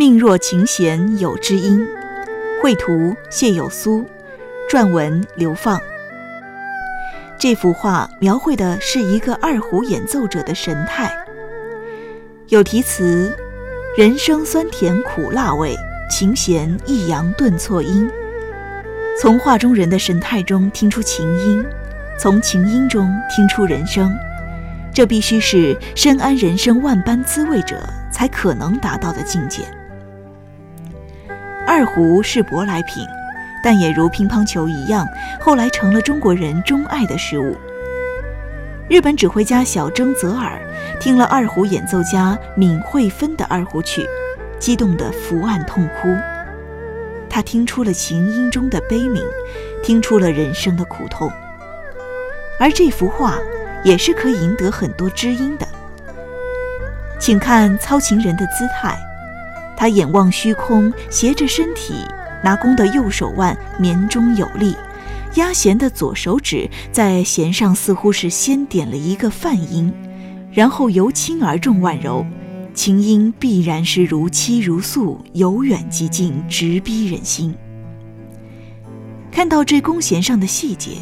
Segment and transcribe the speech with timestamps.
[0.00, 1.86] 命若琴弦有知音。
[2.62, 4.02] 绘图谢有苏，
[4.66, 5.78] 撰文刘放。
[7.38, 11.14] 这幅画描绘的是一个二胡演奏者的神态，
[12.48, 13.36] 有题词
[13.94, 15.76] ：“人生酸甜苦辣味，
[16.10, 18.10] 琴弦抑扬顿挫音。”
[19.20, 21.62] 从画中人的神态中听出琴音，
[22.18, 24.10] 从琴音中听出人生，
[24.94, 29.60] 这必须是深谙人生万般滋味者才可能达到的境界。
[31.80, 33.08] 二胡是舶来品。
[33.64, 35.06] 但也如乒乓球一样，
[35.40, 37.56] 后来成了中国人钟爱的事物。
[38.86, 40.60] 日本指挥家小征泽尔
[40.98, 44.06] 听了二胡演奏家闵惠芬的二胡曲，
[44.58, 46.14] 激动得伏案痛哭。
[47.30, 49.22] 他听出了琴音中的悲悯，
[49.82, 51.32] 听出了人生的苦痛。
[52.58, 53.38] 而这幅画
[53.84, 55.66] 也是可以赢得很多知音的。
[57.18, 58.98] 请看操琴人的姿态，
[59.80, 61.94] 他眼望虚空，斜着身体。
[62.44, 64.76] 拿弓的右手腕绵中有力，
[65.36, 69.90] 压弦的左手指在弦上似乎是先点了一个泛音，
[70.52, 72.26] 然后由轻而重万柔，
[72.74, 77.54] 琴音必然是如泣如诉，由远及近，直逼人心。
[79.32, 80.98] 看到这弓弦上的细节，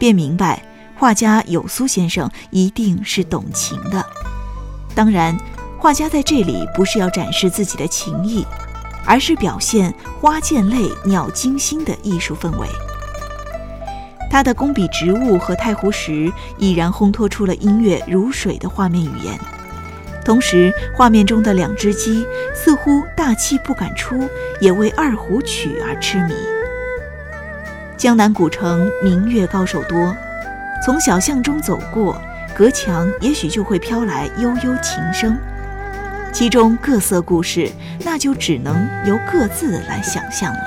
[0.00, 0.60] 便明白
[0.96, 4.04] 画家有苏先生一定是懂琴的。
[4.96, 5.36] 当然，
[5.86, 8.44] 画家在这里不是要展示自己的琴艺。
[9.04, 12.66] 而是表现花溅泪、鸟惊心的艺术氛围。
[14.28, 16.28] 他的工笔植物和太湖石
[16.58, 19.38] 已然烘托出了音乐如水的画面语言，
[20.24, 24.28] 同时画面中的两只鸡似乎大气不敢出，
[24.58, 26.34] 也为二胡曲而痴迷。
[27.96, 30.12] 江南古城明月高手多，
[30.84, 32.20] 从小巷中走过，
[32.52, 35.38] 隔墙也许就会飘来悠悠琴声。
[36.38, 37.72] 其中各色故事，
[38.04, 40.60] 那就只能由各自来想象了。